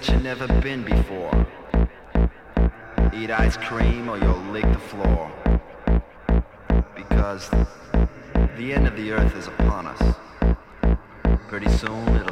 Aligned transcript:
that 0.00 0.12
you've 0.12 0.22
never 0.22 0.46
been 0.60 0.82
before. 0.82 1.46
Eat 3.12 3.30
ice 3.30 3.56
cream 3.58 4.08
or 4.08 4.16
you'll 4.16 4.38
lick 4.50 4.64
the 4.64 4.78
floor. 4.78 5.30
Because 6.94 7.50
the 8.56 8.72
end 8.72 8.86
of 8.86 8.96
the 8.96 9.12
earth 9.12 9.36
is 9.36 9.46
upon 9.46 9.86
us. 9.86 10.16
Pretty 11.48 11.68
soon 11.68 12.08
it'll 12.16 12.29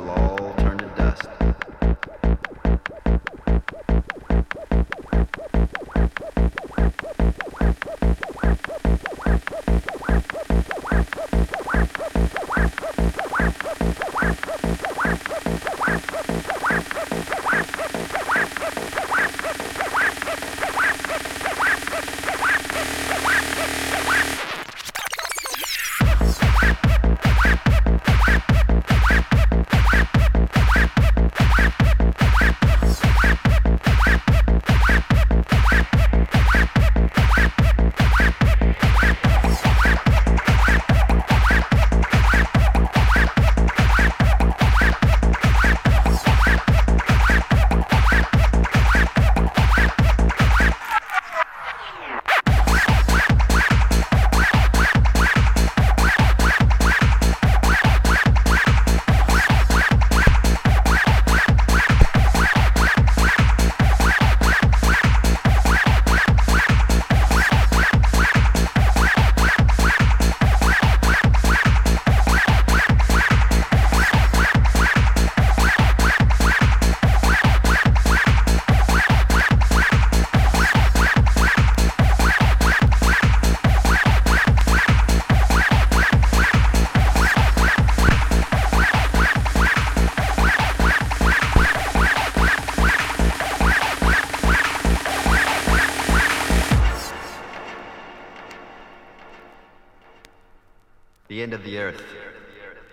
Earth 101.78 102.02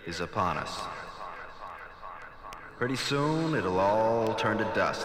is 0.05 0.19
upon 0.19 0.57
us. 0.57 0.79
Pretty 2.77 2.95
soon 2.95 3.55
it'll 3.55 3.79
all 3.79 4.35
turn 4.35 4.57
to 4.57 4.65
dust. 4.75 5.04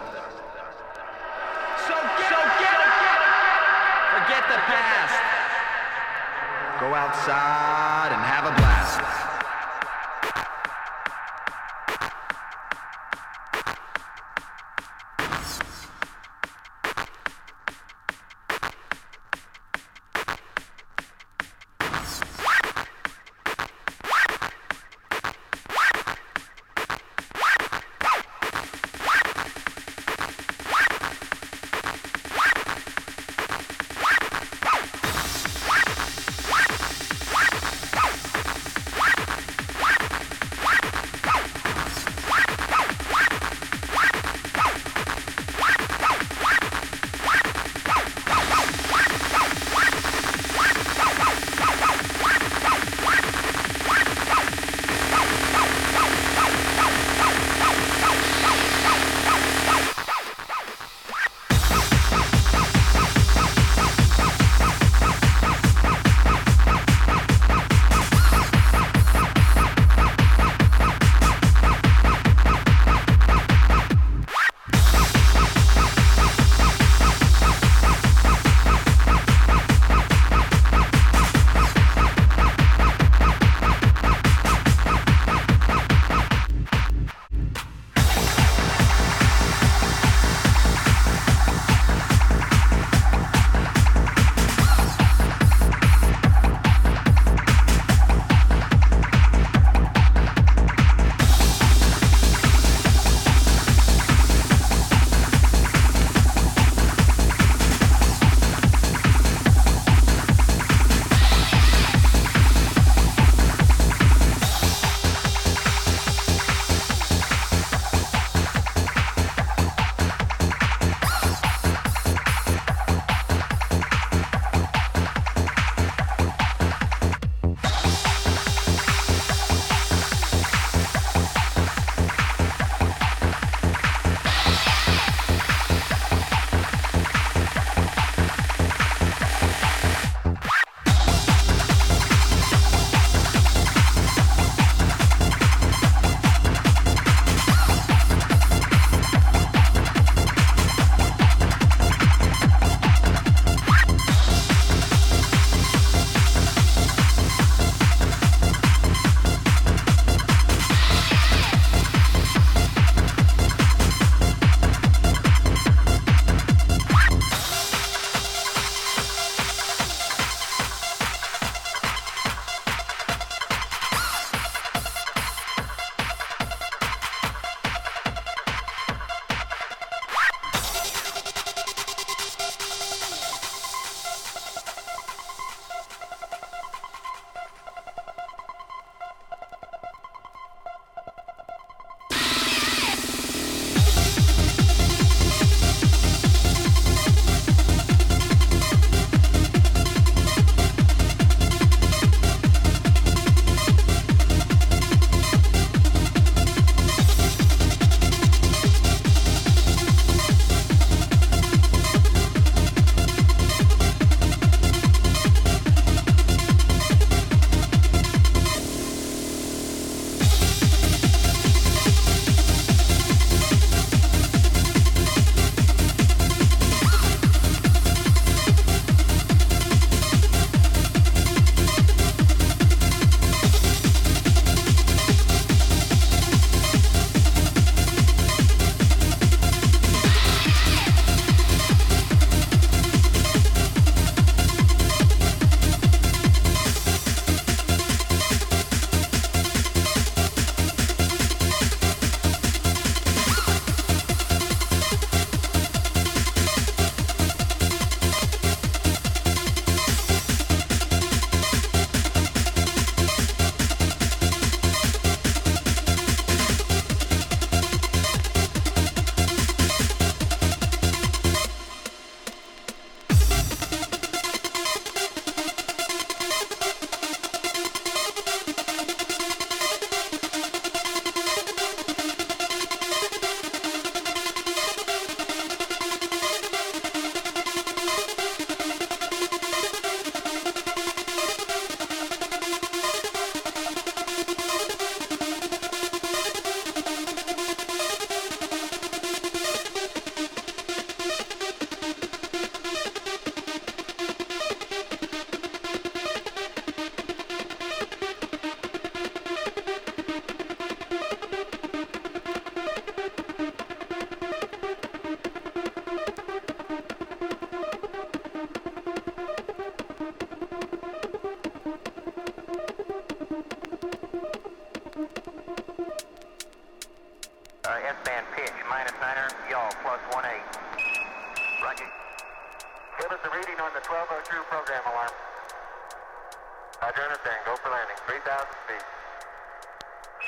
and 337.40 337.46
go 337.46 337.56
for 337.62 337.70
landing, 337.70 337.96
3,000 338.06 338.20
feet. 338.68 338.84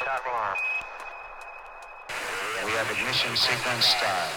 Shot 0.01 0.23
alarm. 0.25 0.57
We 2.65 2.73
have 2.73 2.89
ignition 2.91 3.37
sequence 3.37 3.85
start. 3.85 4.33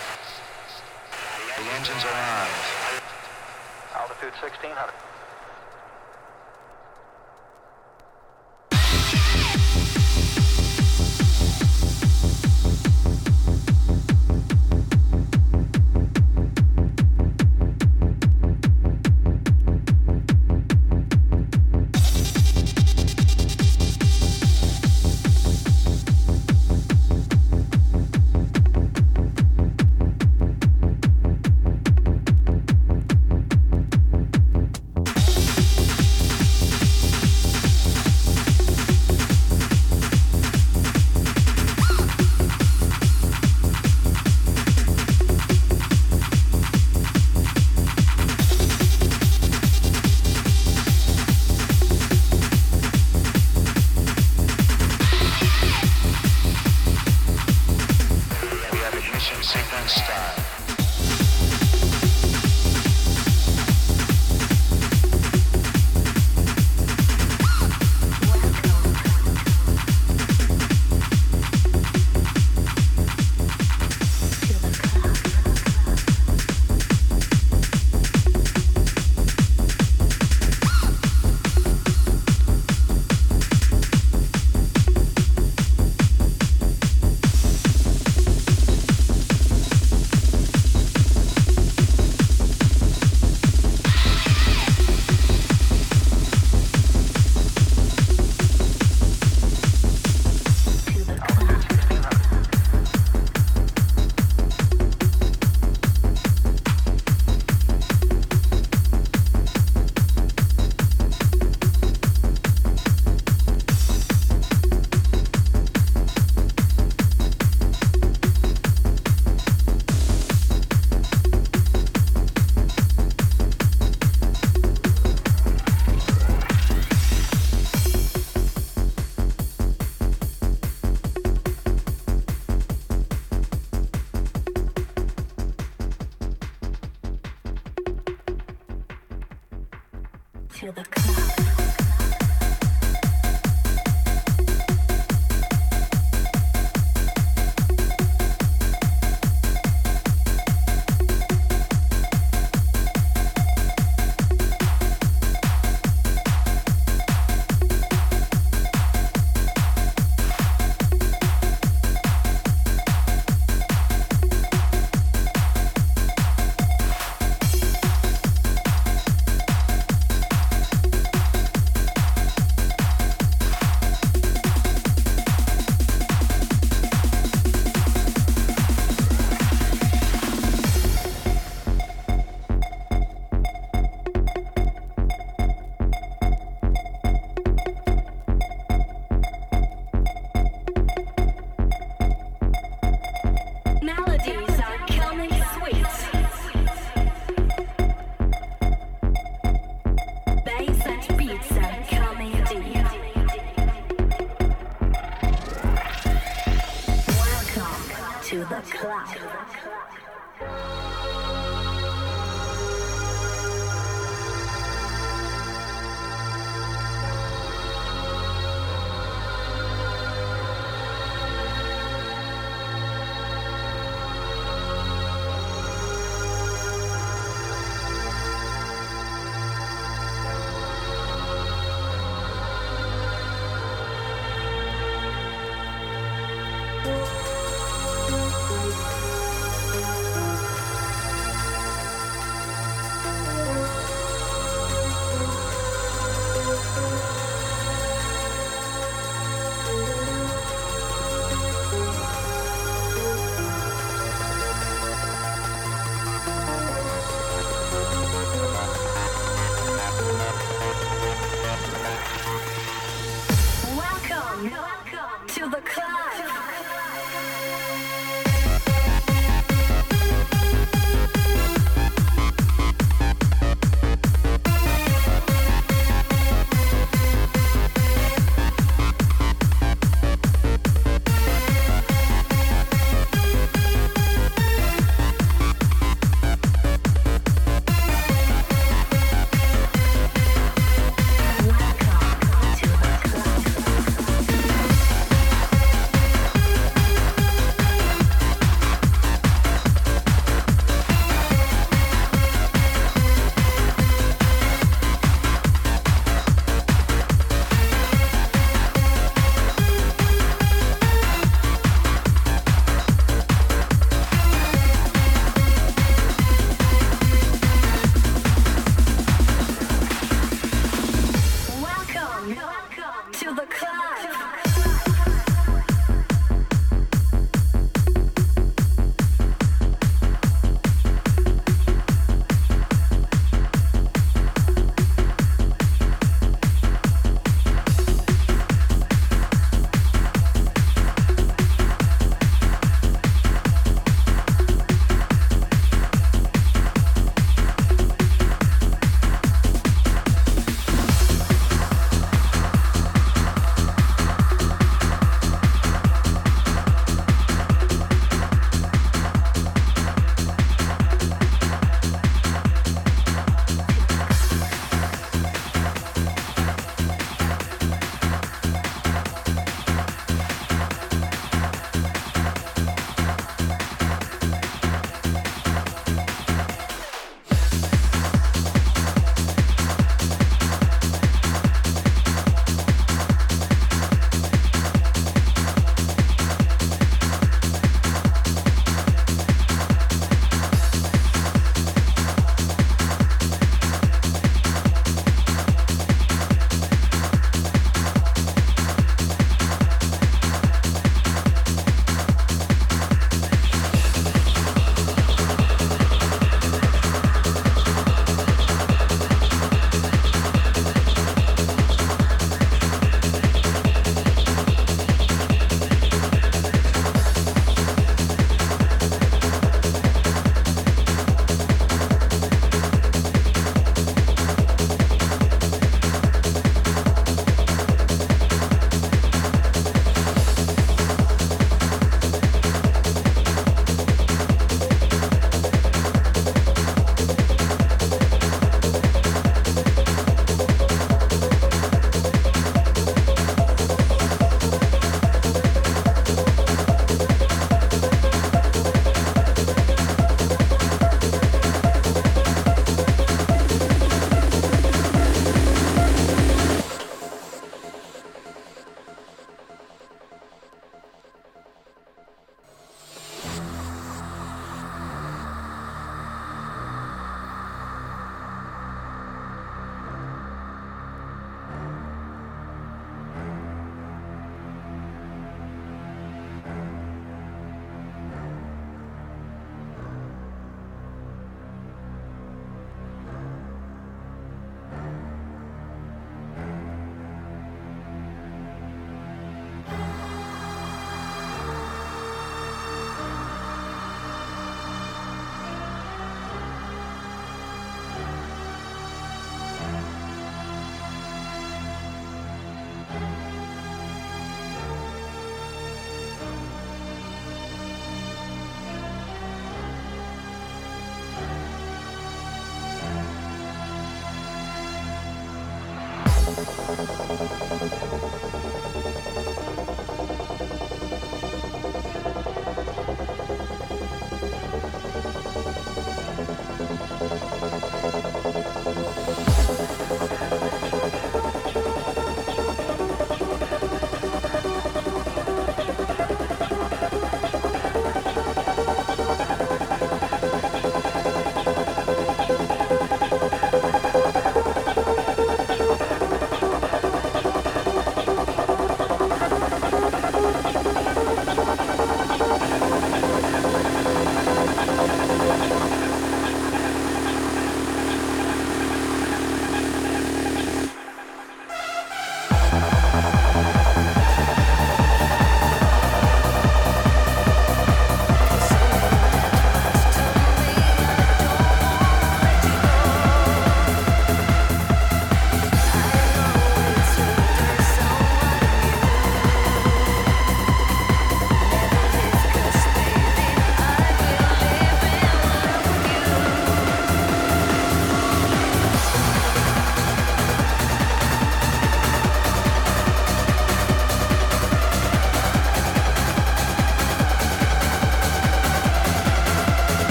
The 1.55 1.63
engines 1.79 2.03
are 2.03 2.19
on. 2.35 2.49
Altitude 3.95 4.33
1600. 4.41 5.04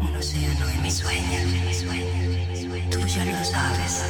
Un 0.00 0.16
océano 0.16 0.68
en 0.68 0.82
mis 0.82 0.96
sueños. 0.96 1.84
Tú 2.90 2.98
ya 3.06 3.24
lo 3.24 3.44
sabes. 3.44 4.04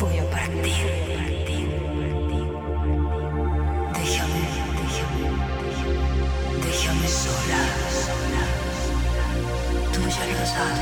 Voy 0.00 0.18
a 0.18 0.30
partir. 0.30 0.86
Déjame, 3.92 4.44
déjame, 4.80 5.24
déjame 6.64 7.08
sola. 7.08 7.62
Tú 9.92 10.00
ya 10.00 10.24
lo 10.26 10.46
sabes. 10.46 10.79